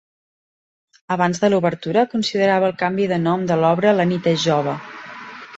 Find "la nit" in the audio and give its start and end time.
4.01-4.31